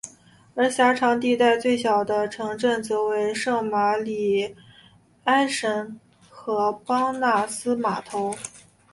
[0.55, 4.55] 而狭长地带最小的城镇则为圣玛里
[5.25, 5.95] 埃什
[6.27, 8.33] 和邦纳斯码头。